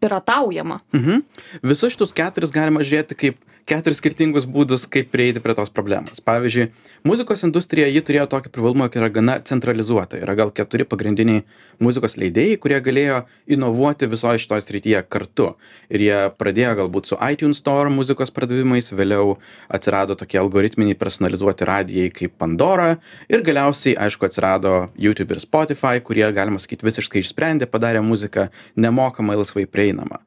pirataujama? 0.00 0.80
Mhm. 0.92 1.24
Visus 1.62 1.94
šitus 1.94 2.12
keturis 2.12 2.52
galima 2.52 2.84
žiūrėti 2.84 3.18
kaip 3.18 3.40
keturis 3.68 4.00
skirtingus 4.00 4.44
būdus 4.48 4.84
kaip 4.90 5.10
prieiti 5.12 5.40
prie 5.40 5.54
tos 5.56 5.70
problemos. 5.72 6.20
Pavyzdžiui 6.24 6.66
muzikos 7.08 7.44
industrija 7.46 7.88
ji 7.88 8.02
turėjo 8.04 8.26
tokį 8.34 8.52
privalumą 8.52 8.88
kad 8.90 9.00
yra 9.00 9.10
gana 9.12 9.36
centralizuota. 9.48 10.18
Yra 10.20 10.34
gal 10.36 10.52
keturi 10.54 10.86
pagrindiniai 10.88 11.44
muzikos 11.82 12.18
leidėjai 12.20 12.58
kurie 12.60 12.80
galėjo 12.84 13.22
inovuoti 13.56 14.08
visoj 14.12 14.40
šitoj 14.42 14.64
srityje 14.66 15.00
kartu. 15.08 15.54
Ir 15.88 16.04
jie 16.04 16.18
pradėjo 16.38 16.74
galbūt 16.82 17.10
su 17.10 17.20
itunes 17.32 17.62
store 17.62 17.92
muzikos 17.94 18.34
pardavimais 18.34 18.92
vėliau 18.92 19.38
atsirado 19.72 20.18
tokie 20.20 20.40
algoritminiai 20.42 20.98
personalizuoti 21.00 21.68
radijai 21.70 22.12
kaip 22.12 22.36
pandora. 22.40 22.98
Ir 23.32 23.46
galiausiai 23.46 23.96
aišku 24.08 24.28
atsirado 24.28 24.76
youtube 25.00 25.34
ir 25.34 25.42
spotify 25.42 26.04
kurie 26.04 26.28
galima 26.36 26.60
sakyt 26.60 26.84
visiškai 26.84 27.24
išsprendė 27.24 27.70
padarė 27.70 28.04
muziką 28.04 28.50
nemokamai 28.76 29.40
laisvai 29.40 29.64
prieinamą 29.64 30.20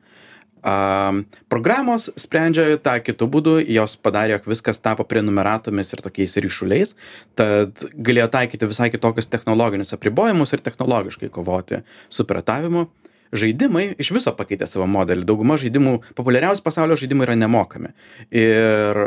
a 0.67 1.13
programos 1.47 2.09
sprendžia 2.19 2.75
tą 2.83 2.97
kitu 3.00 3.27
būdu 3.31 3.57
jos 3.71 3.95
padarė 4.03 4.36
jog 4.36 4.50
viskas 4.51 4.81
tapo 4.83 5.05
prenumeratomis 5.07 5.93
ir 5.95 6.03
tokiais 6.03 6.36
ryšuliais 6.43 6.95
tad 7.39 7.86
galėjo 7.95 8.27
taikyti 8.36 8.67
visai 8.67 8.89
kitokius 8.91 9.31
technologinius 9.31 9.95
apribojimus 9.95 10.51
ir 10.51 10.63
technologiškai 10.65 11.31
kovoti 11.31 11.83
su 12.09 12.27
piratavimu. 12.27 12.88
Žaidimai 13.31 13.89
iš 14.00 14.13
viso 14.15 14.31
pakeitė 14.36 14.67
savo 14.71 14.86
modelį. 14.88 15.25
Dauguma 15.27 15.57
žaidimų 15.59 15.97
populiariausi 16.15 16.63
pasaulio 16.63 16.95
žaidimai 17.00 17.25
yra 17.27 17.36
nemokami. 17.36 17.91
Ir 18.31 19.01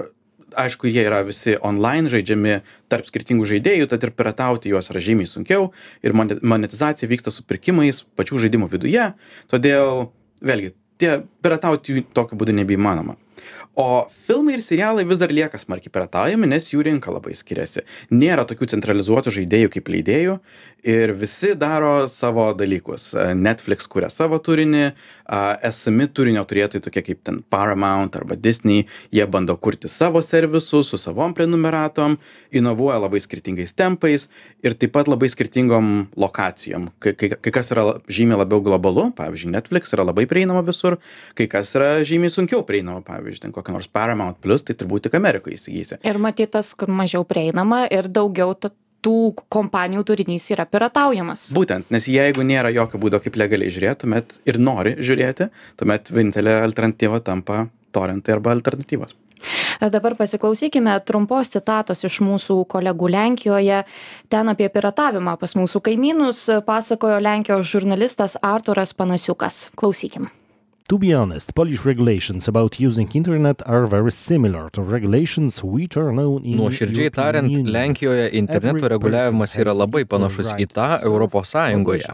aišku 0.60 0.90
jie 0.90 1.04
yra 1.06 1.22
visi 1.24 1.56
online 1.60 2.10
žaidžiami 2.12 2.58
tarp 2.92 3.08
skirtingų 3.08 3.48
žaidėjų 3.52 3.88
tad 3.90 4.04
ir 4.04 4.12
piratauti 4.16 4.72
juos 4.72 4.90
yra 4.92 5.02
žymiai 5.02 5.28
sunkiau 5.30 5.70
ir 6.04 6.16
mone 6.16 6.40
monetizacija 6.42 7.08
vyksta 7.10 7.32
su 7.34 7.44
pirkimais 7.46 8.04
pačių 8.18 8.44
žaidimų 8.46 8.70
viduje. 8.72 9.10
Todėl 9.52 10.10
vėlgi 10.44 10.74
tie 11.00 11.16
piratauti 11.44 11.96
jų 11.96 12.04
tokiu 12.16 12.38
būdu 12.40 12.54
nebeįmanoma 12.60 13.16
o 13.74 14.08
filmai 14.26 14.56
ir 14.58 14.64
serialai 14.64 15.04
vis 15.08 15.20
dar 15.20 15.30
lieka 15.32 15.58
smarkiai 15.60 15.92
pirataujami 15.94 16.48
nes 16.50 16.66
jų 16.72 16.82
rinka 16.88 17.12
labai 17.14 17.36
skiriasi. 17.38 17.84
Nėra 18.10 18.44
tokių 18.48 18.68
centralizuotų 18.74 19.32
žaidėjų 19.38 19.70
kaip 19.76 19.90
leidėjų 19.94 20.38
ir 20.82 21.12
visi 21.12 21.54
daro 21.54 22.08
savo 22.08 22.50
dalykus. 22.56 23.10
Netflix 23.36 23.86
kuria 23.90 24.10
savo 24.10 24.38
turinį 24.42 24.90
a 25.30 25.40
esami 25.66 26.08
turinio 26.10 26.42
turėtojai 26.48 26.82
tokie 26.82 27.02
kaip 27.06 27.20
ten 27.26 27.40
paramount 27.52 28.16
arba 28.18 28.36
disney 28.36 28.86
jie 29.14 29.26
bando 29.30 29.54
kurti 29.56 29.88
savo 29.88 30.22
servisus 30.24 30.90
su 30.90 30.98
savom 30.98 31.34
prenumeratom 31.36 32.16
inovuoja 32.50 32.98
labai 33.04 33.20
skirtingais 33.22 33.74
tempais 33.76 34.26
ir 34.64 34.74
taip 34.74 34.94
pat 34.96 35.08
labai 35.08 35.30
skirtingom 35.30 36.08
lokacijom. 36.18 36.90
Kai 36.98 37.14
kai 37.14 37.30
kai 37.36 37.54
kas 37.54 37.70
yra 37.74 38.00
žymiai 38.10 38.40
labiau 38.42 38.64
globalu 38.64 39.10
pavyzdžiui 39.18 39.54
netflix 39.54 39.94
yra 39.94 40.08
labai 40.08 40.26
prieinama 40.30 40.64
visur 40.66 40.98
kai 41.38 41.46
kas 41.50 41.74
yra 41.78 42.00
žymiai 42.06 42.32
sunkiau 42.32 42.64
prieinama 42.66 43.04
pavyzdžiui 43.06 43.46
ten 43.46 43.54
kokia 43.60 43.76
nors 43.76 43.88
paramount 43.92 44.40
plius 44.42 44.66
tai 44.66 44.76
turbūt 44.80 45.08
tik 45.08 45.16
amerikoj 45.20 45.56
įsigysi 45.56 46.00
ir 46.02 46.20
matyt 46.22 46.54
tas 46.56 46.72
kur 46.74 46.92
mažiau 46.92 47.26
prieinama 47.28 47.84
ir 47.92 48.10
daugiau 48.10 48.56
ta 48.58 48.72
tų 49.04 49.32
kompanijų 49.52 50.04
turinys 50.10 50.50
yra 50.52 50.66
pirataujamas 50.68 51.48
būtent 51.56 51.92
nes 51.94 52.08
jeigu 52.10 52.44
nėra 52.44 52.72
jokio 52.74 53.00
būdo 53.00 53.22
kaip 53.24 53.38
legaliai 53.40 53.72
žiūrėt 53.72 54.04
tuomet 54.04 54.38
ir 54.48 54.60
nori 54.60 54.96
žiūrėti 55.00 55.50
tuomet 55.80 56.12
vienintelė 56.12 56.60
alternatyva 56.66 57.22
tampa 57.24 57.66
torentai 57.96 58.36
arba 58.36 58.54
alternatyvos 58.56 59.16
Dabar 59.80 60.14
pasiklausykime 60.18 60.98
trumpos 61.08 61.48
citatos 61.54 62.04
iš 62.04 62.18
mūsų 62.24 62.58
kolegų 62.68 63.08
Lenkijoje. 63.14 63.78
Ten 64.28 64.52
apie 64.52 64.68
piratavimą 64.68 65.38
pas 65.40 65.56
mūsų 65.56 65.80
kaimynus 65.88 66.42
pasakojo 66.66 67.22
Lenkijos 67.24 67.70
žurnalistas 67.72 68.36
Arturas 68.42 68.92
Panasiukas. 68.92 69.70
Klausykim. 69.80 70.28
To 70.90 70.98
be 70.98 71.14
honest, 71.14 71.54
Polish 71.54 71.84
regulations 71.84 72.48
about 72.48 72.80
using 72.80 73.08
internet 73.14 73.62
are 73.64 73.86
very 73.86 74.10
similar 74.10 74.68
to 74.70 74.82
regulations 74.82 75.62
which 75.62 75.96
are 75.96 76.10
known 76.10 76.42
in 76.44 76.58
Nuoširdžiai 76.58 77.10
tariant. 77.14 77.68
Lenkijoje 77.76 78.30
interneto 78.32 78.88
reguliavimas 78.88 79.54
yra 79.62 79.70
labai 79.70 80.02
panašus 80.04 80.50
į 80.58 80.66
tą 80.74 80.88
Europos 81.06 81.52
Sąjungoje. 81.54 82.10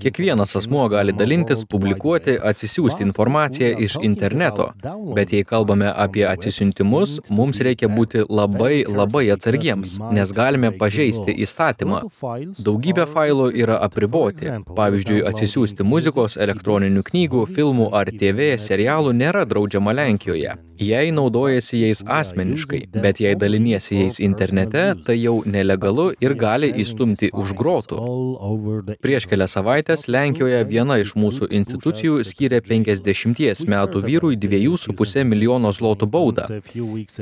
Kiekvienas 0.00 0.56
asmuo 0.58 0.88
gali 0.90 1.14
dalintis, 1.14 1.62
publikuoti, 1.70 2.34
atsisiųsti 2.50 3.06
informaciją 3.06 3.68
iš 3.86 3.96
interneto. 4.02 4.66
Bet 5.14 5.30
jei 5.36 5.46
kalbame 5.46 5.92
apie 6.06 6.26
atsisiuntimus, 6.26 7.20
mums 7.30 7.62
reikia 7.62 7.86
būti 7.94 8.26
labai, 8.26 8.82
labai 8.90 9.28
atsargiems, 9.36 10.00
nes 10.18 10.34
galime 10.34 10.72
pažeisti 10.82 11.38
įstatymą. 11.46 12.02
Daugybė 12.58 13.06
failų 13.14 13.48
yra 13.62 13.78
apriboti. 13.86 14.50
Pavyzdžiui, 14.82 15.22
atsisiųsti 15.30 15.86
muzikos, 15.94 16.34
elektroninių 16.48 17.06
knygų, 17.12 17.46
filmų 17.54 17.83
ar 17.92 18.10
TV 18.10 18.54
serialų 18.60 19.12
nėra 19.16 19.44
draudžiama 19.48 19.94
Lenkijoje. 19.96 20.54
Jei 20.74 21.12
naudojasi 21.14 21.78
jais 21.78 22.00
asmeniškai, 22.02 22.80
bet 22.98 23.20
jei 23.22 23.36
daliniesi 23.38 23.94
jais 23.94 24.16
internete, 24.18 24.82
tai 25.06 25.14
jau 25.20 25.36
nelegalu 25.46 26.08
ir 26.18 26.34
gali 26.34 26.72
įstumti 26.82 27.28
už 27.30 27.52
grotų. 27.54 27.98
Prieš 29.04 29.28
kelias 29.30 29.54
savaitės 29.54 30.08
Lenkijoje 30.10 30.64
viena 30.66 30.96
iš 30.98 31.12
mūsų 31.14 31.46
institucijų 31.60 32.24
skyrė 32.26 32.58
50 32.66 33.62
metų 33.70 34.02
vyrui 34.02 34.34
2,5 34.34 35.22
milijono 35.30 35.70
zlotų 35.70 36.10
baudą. 36.10 36.48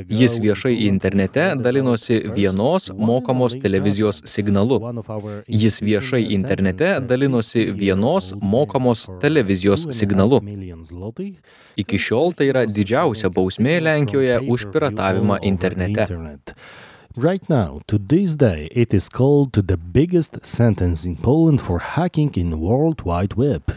Jis 0.08 0.38
viešai 0.40 0.72
internete 0.86 1.50
dalinosi 1.60 2.22
vienos 2.32 2.88
mokamos 2.96 3.58
televizijos 3.60 4.22
signalu. 4.24 4.80
Jis 5.46 5.82
viešai 5.84 6.22
internete 6.32 6.94
dalinosi 7.04 7.68
vienos 7.76 8.32
mokamos 8.40 9.10
televizijos 9.20 9.90
signalu. 9.92 10.40
Iki 11.76 11.98
šiol 11.98 12.34
tai 12.36 12.48
yra 12.52 12.64
didžiausia 12.68 13.30
bausmė 13.32 13.80
Lenkijoje 13.82 14.40
už 14.52 14.68
piratavimą 14.74 15.40
internete. 15.42 16.08
Right 17.16 17.44
now, 17.50 17.82
to 17.88 17.98
this 17.98 18.36
day, 18.36 18.68
it 18.72 18.94
is 18.94 19.10
called 19.10 19.52
the 19.52 19.76
biggest 19.76 20.46
sentence 20.46 21.04
in 21.04 21.16
Poland 21.16 21.60
for 21.60 21.78
hacking 21.78 22.32
in 22.36 22.58
World 22.58 23.02
Wide 23.04 23.34
Web. 23.34 23.76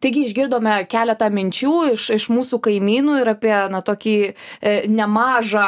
Taigi 0.00 0.26
išgirdome 0.26 0.76
keletą 0.90 1.28
minčių 1.32 1.74
iš 1.94 2.08
iš 2.16 2.28
mūsų 2.32 2.60
kaimynų 2.66 3.20
ir 3.22 3.30
apie 3.32 3.54
na 3.72 3.82
tokį 3.86 4.16
e, 4.26 4.74
nemažą 4.90 5.66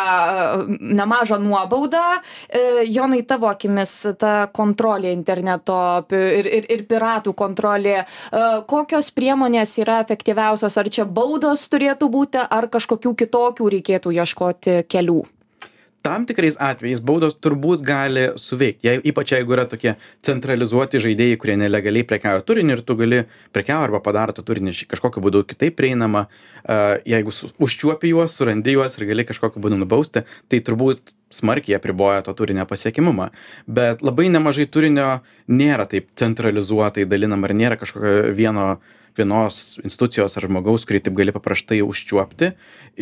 nemažą 0.69 1.39
nuobaudą. 1.43 2.05
E, 2.49 2.85
jonai 2.89 3.23
tavo 3.29 3.51
akimis 3.51 3.95
ta 4.21 4.35
kontrolė 4.55 5.13
interneto 5.17 5.79
ir 6.13 6.51
ir 6.59 6.69
ir 6.77 6.85
piratų 6.91 7.35
kontrolė. 7.39 7.97
E, 8.03 8.45
kokios 8.69 9.11
priemonės 9.15 9.79
yra 9.83 10.03
efektyviausios? 10.05 10.79
Ar 10.79 10.93
čia 10.93 11.09
baudos 11.09 11.67
turėtų 11.73 12.11
būti 12.13 12.45
ar 12.45 12.71
kažkokių 12.73 13.17
kitokių 13.25 13.75
reikėtų 13.79 14.15
ieškoti 14.21 14.83
kelių 14.89 15.25
tam 16.09 16.25
tikrais 16.29 16.57
atvejais 16.57 17.03
baudos 17.05 17.37
turbūt 17.45 17.85
gali 17.85 18.25
suveikt 18.41 18.87
jei 18.87 19.03
ypač 19.11 19.35
jeigu 19.35 19.57
yra 19.57 19.67
tokie 19.69 19.95
centralizuoti 20.25 21.03
žaidėjai 21.05 21.37
kurie 21.43 21.59
nelegaliai 21.61 22.07
prekiauja 22.09 22.47
turiniu 22.49 22.79
ir 22.79 22.85
tu 22.89 22.97
gali 22.97 23.21
prekiauja 23.57 23.91
arba 23.91 24.01
padaro 24.05 24.37
tą 24.37 24.47
turinį 24.49 24.73
kažkokiu 24.89 25.25
būdu 25.27 25.45
kitaip 25.53 25.77
prieinamą 25.77 26.25
jeigu 27.13 27.35
su 27.35 27.53
užčiuopi 27.69 28.15
juos 28.15 28.39
surandi 28.41 28.79
juos 28.79 28.97
ir 28.99 29.09
gali 29.13 29.29
kažkokiu 29.29 29.63
būdu 29.65 29.81
nubausti 29.85 30.25
tai 30.49 30.63
turbūt 30.65 31.13
smarkiai 31.35 31.77
apriboja 31.77 32.25
to 32.25 32.33
turinio 32.41 32.65
pasiekiamumą 32.69 33.29
bet 33.81 34.01
labai 34.05 34.31
nemažai 34.33 34.69
turinio 34.73 35.19
nėra 35.49 35.85
taip 35.91 36.09
centralizuotai 36.17 37.05
dalinama 37.11 37.51
ir 37.51 37.61
nėra 37.63 37.81
kažkokio 37.83 38.33
vieno 38.39 38.71
vienos 39.19 39.79
institucijos 39.83 40.37
ar 40.39 40.47
žmogaus 40.47 40.87
kurį 40.87 41.03
taip 41.07 41.17
gali 41.19 41.35
paprastai 41.35 41.81
užčiuopti. 41.83 42.53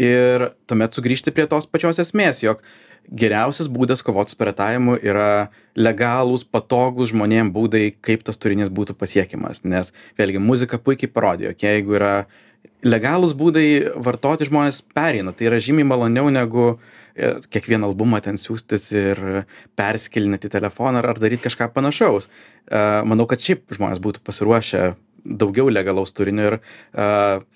Ir 0.00 0.50
tuomet 0.68 0.96
sugrįžti 0.96 1.34
prie 1.36 1.46
tos 1.50 1.68
pačios 1.68 2.00
esmės 2.02 2.42
jog 2.44 2.62
geriausias 3.10 3.68
būdas 3.70 4.02
kovot 4.06 4.30
su 4.30 4.38
piratavimu 4.38 4.96
yra 5.02 5.48
legalūs 5.78 6.46
patogūs 6.50 7.12
žmonėm 7.12 7.52
būdai 7.54 7.90
kaip 8.04 8.24
tas 8.26 8.40
turinys 8.40 8.72
būtų 8.72 8.96
pasiekiamas. 8.98 9.62
Nes 9.64 9.92
vėlgi 10.18 10.42
muzika 10.42 10.80
puikiai 10.82 11.12
parodė 11.12 11.50
jog 11.50 11.64
jeigu 11.68 11.96
yra 12.00 12.14
legalūs 12.86 13.34
būdai 13.38 13.66
vartoti 14.02 14.48
žmonės 14.48 14.82
pereina. 14.94 15.32
Tai 15.32 15.50
yra 15.50 15.62
žymiai 15.62 15.86
maloniau 15.88 16.30
negu 16.32 16.66
e, 16.72 17.36
kiekvieną 17.52 17.90
albumą 17.90 18.20
ten 18.24 18.40
siųstis 18.40 18.90
ir 18.94 19.22
perskelinėt 19.78 20.48
į 20.48 20.52
telefoną 20.58 21.02
ar 21.02 21.20
daryt 21.22 21.44
kažką 21.44 21.70
panašaus. 21.74 22.26
E, 22.26 22.84
manau 23.08 23.28
kad 23.30 23.42
šiaip 23.42 23.66
žmonės 23.78 24.02
būtų 24.02 24.24
pasiruošę 24.26 24.94
daugiau 25.26 25.70
legalaus 25.72 26.12
turinio 26.14 26.50
ir 26.50 26.58
a, 26.58 27.06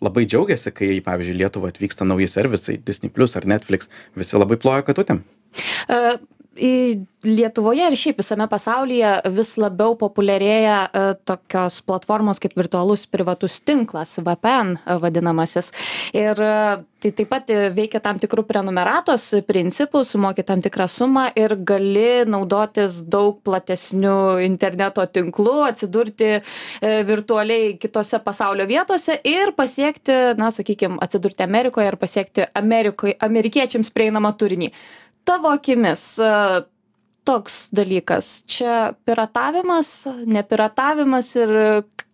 labai 0.03 0.25
džiaugiasi, 0.27 0.73
kai, 0.75 0.89
pavyzdžiui, 1.07 1.37
Lietuva 1.39 1.71
atvyksta 1.71 2.07
nauji 2.09 2.27
servisai, 2.31 2.81
Disney 2.87 3.13
Plus 3.15 3.37
ar 3.39 3.47
Netflix, 3.47 3.87
visi 4.19 4.39
labai 4.39 4.59
ploja 4.59 4.83
katutėm. 4.87 5.23
Uh, 5.89 6.19
Lietuvoje 6.61 7.87
ir 7.87 7.95
šiaip 7.97 8.19
visame 8.21 8.47
pasaulyje 8.51 9.11
vis 9.37 9.53
labiau 9.61 9.95
populiarėja 9.97 10.77
e, 10.83 11.03
tokios 11.29 11.79
platformos 11.87 12.41
kaip 12.43 12.57
virtualus 12.59 13.05
privatus 13.07 13.61
tinklas, 13.63 14.17
VPN 14.19 14.75
vadinamasis. 15.01 15.71
Ir 16.17 16.41
e, 16.43 16.55
tai 17.01 17.13
taip 17.17 17.31
pat 17.31 17.53
veikia 17.77 18.01
tam 18.03 18.19
tikrų 18.21 18.45
prenumeratos 18.49 19.29
principų, 19.49 20.03
sumoki 20.09 20.45
tam 20.49 20.65
tikrą 20.65 20.89
sumą 20.91 21.29
ir 21.39 21.55
gali 21.55 22.25
naudotis 22.29 22.99
daug 23.09 23.39
platesnių 23.47 24.41
interneto 24.45 25.05
tinklų, 25.07 25.59
atsidurti 25.69 26.33
e, 26.35 26.41
virtualiai 27.09 27.77
kitose 27.81 28.21
pasaulio 28.25 28.67
vietose 28.69 29.21
ir 29.23 29.55
pasiekti, 29.57 30.19
na, 30.41 30.51
sakykime, 30.57 30.99
atsidurti 31.05 31.47
Amerikoje 31.47 31.93
ir 31.93 32.01
pasiekti 32.01 32.51
Amerikoje, 32.59 33.15
amerikiečiams 33.29 33.95
prieinamą 33.95 34.35
turinį 34.41 34.75
tavo 35.25 35.53
akimis 35.53 36.05
toks 37.25 37.69
dalykas. 37.73 38.43
Čia 38.49 38.93
piratavimas 39.07 39.91
nepiratavimas 40.27 41.35
ir 41.39 41.53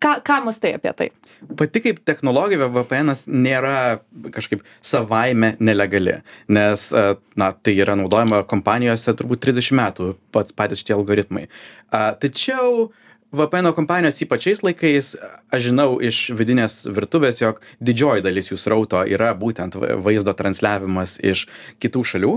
ką 0.02 0.18
ką 0.26 0.40
mąstai 0.44 0.74
apie 0.76 0.92
tai? 0.98 1.08
Pati 1.56 1.82
kaip 1.84 2.00
technologija 2.08 2.68
vpnas 2.72 3.26
nėra 3.28 4.00
kažkaip 4.34 4.64
savaime 4.84 5.54
nelegali 5.60 6.18
nes 6.48 6.88
na 7.36 7.50
tai 7.52 7.76
yra 7.76 7.96
naudojama 7.98 8.42
kompanijose 8.50 9.14
turbūt 9.16 9.44
trisdešim 9.44 9.78
metų 9.80 10.14
pats 10.34 10.56
patys 10.56 10.82
šitie 10.82 10.96
algoritmai. 10.96 11.46
A 11.92 12.16
tačiau 12.20 12.90
vpno 13.36 13.72
kompanijos 13.76 14.20
ypač 14.24 14.48
šiais 14.48 14.64
laikais 14.64 15.14
aš 15.52 15.68
žinau 15.68 15.96
iš 16.02 16.26
vidinės 16.36 16.82
virtuvės 16.88 17.40
jog 17.42 17.62
didžioji 17.84 18.24
dalis 18.26 18.50
jų 18.50 18.58
srauto 18.60 19.04
yra 19.06 19.32
būtent 19.38 19.76
vaizdo 19.76 20.34
transliavimas 20.36 21.18
iš 21.22 21.46
kitų 21.82 22.04
šalių 22.12 22.36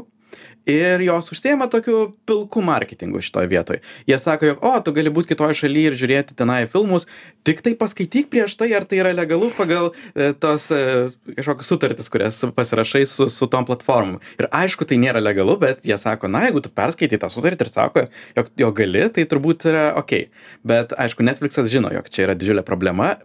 ir 0.66 1.02
jos 1.02 1.32
užsiima 1.32 1.68
tokiu 1.70 2.16
pilku 2.26 2.62
marketingu 2.62 3.22
šitoj 3.22 3.48
vietoj. 3.48 3.80
Jie 4.08 4.18
sako 4.20 4.46
jog 4.46 4.64
o 4.66 4.72
tu 4.84 4.94
gali 4.96 5.12
būt 5.14 5.30
kitoj 5.32 5.56
šaly 5.58 5.86
ir 5.90 5.98
žiūrėti 6.00 6.36
tenai 6.38 6.62
filmus. 6.72 7.08
Tiktai 7.48 7.76
paskaityk 7.80 8.30
prieš 8.32 8.56
tai 8.60 8.72
ar 8.78 8.86
tai 8.90 9.02
yra 9.02 9.14
legalu 9.16 9.52
pagal 9.58 9.92
e, 10.14 10.32
tas 10.34 10.70
e, 10.74 11.10
kažkokias 11.38 11.72
sutartis 11.72 12.10
kurias 12.12 12.42
pasirašai 12.56 13.06
su 13.10 13.30
su 13.34 13.48
tom 13.48 13.68
platformom. 13.70 14.20
Ir 14.40 14.50
aišku 14.62 14.88
tai 14.90 15.00
nėra 15.02 15.24
legalu 15.24 15.58
bet 15.62 15.86
jie 15.88 15.98
sako 15.98 16.32
na 16.32 16.46
jeigu 16.48 16.64
tu 16.66 16.74
perskaitei 16.74 17.22
tą 17.22 17.32
sutartį 17.32 17.68
ir 17.68 17.74
sako 17.74 18.08
jog 18.38 18.52
jog 18.60 18.76
gali 18.82 19.06
tai 19.14 19.28
turbūt 19.30 19.70
yra 19.72 19.86
okei 20.00 20.30
bet 20.64 20.94
aišku 20.98 21.26
netfliksas 21.26 21.72
žino 21.72 21.94
jog 21.94 22.10
čia 22.10 22.28
yra 22.28 22.38
didžiulė 22.38 22.66
problema. 22.68 23.16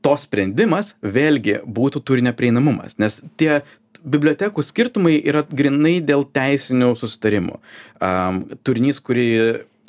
To 0.00 0.14
sprendimas 0.16 0.94
vėlgi 1.04 1.58
būtų 1.68 2.00
turinio 2.08 2.32
prieinamumas 2.32 2.96
nes 2.98 3.20
tie 3.36 3.60
bibliotekų 4.00 4.64
skirtumai 4.64 5.18
yra 5.18 5.42
grynai 5.44 5.98
dėl 6.04 6.24
teisinių 6.24 6.94
susitarimų. 6.98 7.58
Am 8.04 8.44
turinys 8.64 9.00
kurį 9.04 9.28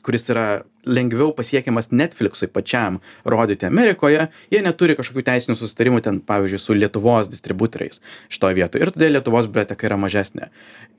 kuris 0.05 0.29
yra 0.33 0.63
lengviau 0.85 1.31
pasiekiamas 1.35 1.91
netfliksui 1.91 2.49
pačiam 2.49 2.99
rodyti 3.25 3.67
amerikoje 3.67 4.27
jie 4.51 4.61
neturi 4.65 4.95
kažkokių 4.97 5.23
teisinių 5.27 5.55
susitarimų 5.59 6.01
ten 6.05 6.19
pavyzdžiui 6.25 6.61
su 6.61 6.75
lietuvos 6.77 7.29
distributoriais 7.31 8.01
šitoj 8.31 8.57
vietoj. 8.57 8.81
Ir 8.81 8.93
todėl 8.95 9.15
lietuvos 9.17 9.49
biblioteka 9.49 9.89
yra 9.89 9.97
mažesnė. 10.01 10.49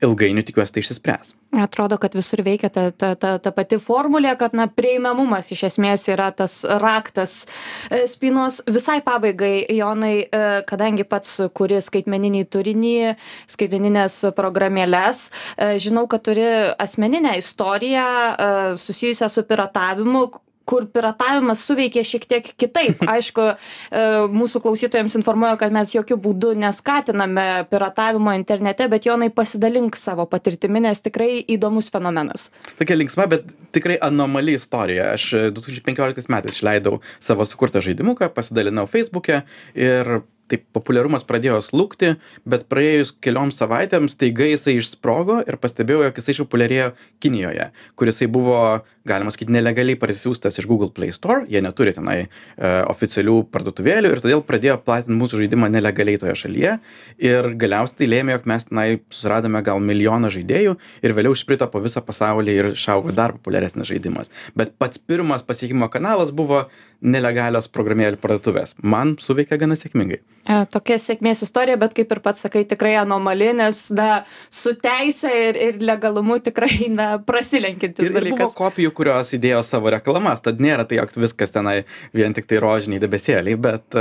Ilgainiui 0.03 0.45
tikiuosi 0.47 0.73
tai 0.75 0.83
išsispręs. 0.83 1.33
Atrodo 1.63 1.99
kad 2.01 2.15
visur 2.17 2.41
veikia 2.43 2.71
ta 2.73 2.89
ta 2.91 3.13
ta 3.15 3.37
ta 3.39 3.51
pati 3.55 3.77
formulė 3.79 4.33
kad 4.39 4.55
na 4.57 4.67
prieinamumas 4.67 5.51
iš 5.53 5.65
esmės 5.69 6.07
yra 6.11 6.31
tas 6.31 6.61
raktas 6.63 7.43
e, 7.91 8.05
spynos. 8.09 8.61
Visai 8.67 9.01
pabaigai 9.05 9.67
jonai 9.75 10.15
e, 10.23 10.41
kadangi 10.69 11.05
pats 11.07 11.41
kuri 11.53 11.81
skaitmeninį 11.83 12.45
turinį 12.49 12.95
skaitmenines 13.51 14.19
programėles 14.37 15.27
e, 15.29 15.75
žinau 15.83 16.07
kad 16.07 16.23
turi 16.25 16.47
asmeninę 16.79 17.37
istoriją 17.41 18.07
susijusią 18.79 19.29
su 19.29 19.43
piratavimu 19.47 19.72
piratavimu 19.73 20.31
kur 20.63 20.85
piratavimas 20.87 21.59
suveikė 21.67 22.05
šiek 22.07 22.23
tiek 22.23 22.45
kitaip. 22.55 23.01
Aišku 23.13 23.43
e, 23.51 23.55
mūsų 24.31 24.61
klausytojams 24.63 25.17
informuoju 25.19 25.57
kad 25.59 25.75
mes 25.75 25.91
jokiu 25.91 26.15
būdu 26.23 26.53
neskatiname 26.55 27.65
piratavimo 27.67 28.31
internete 28.37 28.87
bet 28.87 29.03
jonai 29.09 29.27
pasidalink 29.33 29.99
savo 29.99 30.23
patirtimi 30.31 30.79
nes 30.85 31.03
tikrai 31.03 31.41
įdomus 31.43 31.91
fenomenas. 31.91 32.47
Tokia 32.79 32.95
linksma 32.95 33.27
bet 33.31 33.51
tikrai 33.75 33.99
anomali 33.99 34.55
istorija. 34.55 35.11
Aš 35.17 35.29
du 35.51 35.59
tūkstančiai 35.59 35.87
penkioliktais 35.89 36.31
metais 36.31 36.55
išleidau 36.55 37.01
savo 37.19 37.43
sukurtą 37.43 37.83
žaidimuką 37.83 38.31
pasidalinau 38.31 38.87
feisbuke 38.87 39.43
ir 39.75 40.15
taip 40.51 40.65
populiarumas 40.75 41.23
pradėjo 41.27 41.59
slūgti 41.63 42.13
bet 42.49 42.65
praėjus 42.71 43.13
kelioms 43.23 43.57
savaitėms 43.61 44.15
staiga 44.17 44.47
jisai 44.49 44.77
išsprogo 44.79 45.39
ir 45.47 45.57
pastebėjau 45.61 46.07
jog 46.07 46.19
jisai 46.19 46.35
išpopuliarėjo 46.35 46.89
kinijoje 47.23 47.69
kur 47.99 48.11
jisai 48.11 48.27
buvo 48.31 48.59
galima 49.07 49.31
sakyt 49.33 49.51
nelegaliai 49.51 49.97
parsisiųstas 49.99 50.59
iš 50.59 50.67
google 50.69 50.89
play 50.95 51.11
store. 51.15 51.43
Jie 51.51 51.61
neturi 51.63 51.93
tenai 51.95 52.17
e, 52.23 52.27
oficialių 52.91 53.35
parduotuvėlių 53.53 54.13
ir 54.13 54.21
todėl 54.23 54.43
pradėjo 54.47 54.77
platint 54.85 55.17
mūsų 55.19 55.41
žaidimą 55.43 55.69
nelegaliai 55.73 56.21
toje 56.21 56.35
šalyje. 56.43 56.77
Ir 57.23 57.49
galiausiai 57.59 58.03
tai 58.03 58.09
lėmė 58.13 58.37
jog 58.37 58.47
mes 58.53 58.67
tenai 58.69 58.87
susiradome 59.13 59.63
gal 59.65 59.83
milijoną 59.83 60.31
žaidėjų 60.33 60.77
ir 61.03 61.15
vėliau 61.17 61.35
išplito 61.35 61.67
po 61.71 61.83
visą 61.83 62.03
pasaulį 62.05 62.57
ir 62.59 62.71
išaugo 62.73 63.13
dar 63.15 63.35
populiaresnis 63.37 63.91
žaidimas. 63.91 64.31
Bet 64.55 64.77
pats 64.79 65.01
pirmas 65.01 65.43
pasiekimo 65.43 65.91
kanalas 65.93 66.31
buvo 66.31 66.65
nelegalios 67.03 67.67
programėlių 67.67 68.19
parduotuvės. 68.21 68.77
Man 68.79 69.17
suveikė 69.19 69.57
gana 69.59 69.75
sėkmingai. 69.75 70.21
E, 70.43 70.55
tokia 70.71 70.97
sėkmės 70.99 71.43
istorija 71.45 71.75
bet 71.79 71.95
kaip 71.97 72.11
ir 72.15 72.21
pats 72.23 72.45
sakai 72.45 72.63
tikrai 72.67 72.95
anomali 73.01 73.51
nes 73.55 73.79
na 73.95 74.23
su 74.51 74.73
teise 74.79 75.31
ir 75.49 75.59
ir 75.67 75.81
legalumu 75.83 76.39
tikrai 76.43 76.89
na 76.91 77.07
prasilenkiantis 77.23 78.07
ir, 78.07 78.15
ir 78.15 78.35
buvo 78.35 78.49
kopijų 78.57 78.92
kurios 78.97 79.33
įdėjo 79.37 79.61
savo 79.67 79.91
reklamas 79.93 80.43
tad 80.45 80.61
nėra 80.63 80.85
tai 80.89 81.01
jog 81.01 81.13
viskas 81.25 81.53
tenai 81.55 81.81
vien 82.15 82.35
tiktai 82.37 82.61
rožiniai 82.63 83.01
debesėliai 83.03 83.59
bet 83.67 83.99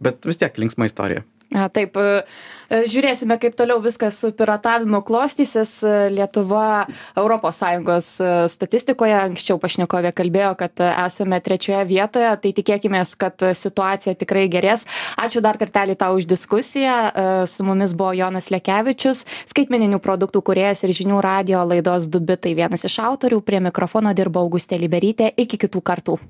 bet 0.00 0.30
vis 0.30 0.40
tiek 0.40 0.62
linksma 0.64 0.88
istorija 0.90 1.26
a 1.50 1.66
taip 1.72 1.96
e, 1.98 2.22
žiūrėsime 2.70 3.34
kaip 3.42 3.56
toliau 3.58 3.80
viskas 3.82 4.20
su 4.22 4.30
piratavimu 4.36 5.00
klostysis. 5.06 5.80
Lietuva 6.14 6.86
europos 7.18 7.58
sąjungos 7.62 8.10
e, 8.22 8.30
statistikoje 8.52 9.16
anksčiau 9.18 9.58
pašnekovė 9.62 10.12
kalbėjo 10.14 10.52
kad 10.60 10.82
esame 10.88 11.40
trečioje 11.42 11.82
vietoje 11.90 12.30
tai 12.44 12.52
tikėkimės 12.60 13.16
kad 13.18 13.46
situacija 13.58 14.14
tikrai 14.20 14.46
gerės. 14.52 14.86
Ačiū 15.18 15.42
dar 15.42 15.58
kartelį 15.58 15.98
tau 15.98 16.18
už 16.20 16.28
diskusiją. 16.30 16.96
E, 17.10 17.28
su 17.50 17.66
mumis 17.66 17.96
buvo 17.98 18.14
jonas 18.14 18.50
lekevičius 18.54 19.24
skaitmeninių 19.50 19.98
produktų 20.02 20.44
kūrėjas 20.46 20.84
ir 20.86 20.94
žinių 21.02 21.18
radijo 21.24 21.64
laidos 21.66 22.06
du 22.06 22.22
bitai 22.22 22.54
vienas 22.54 22.86
iš 22.86 23.00
autorių. 23.02 23.42
Prie 23.42 23.58
mikrofono 23.64 24.14
dirbo 24.14 24.44
augustė 24.44 24.78
liberytė. 24.78 25.32
Iki 25.34 25.64
kitų 25.66 25.82
kartų. 25.82 26.20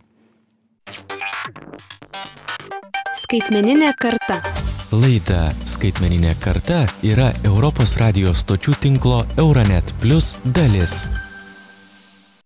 Skaitmeninė 3.20 3.92
karta. 4.00 4.40
Laida 4.90 5.52
Skaitmeninė 5.70 6.32
karta 6.42 6.80
yra 7.06 7.28
Europos 7.46 7.94
radijos 8.00 8.42
stočių 8.42 8.74
tinklo 8.82 9.22
Euronet 9.38 9.94
Plus 10.02 10.34
dalis. 10.56 11.04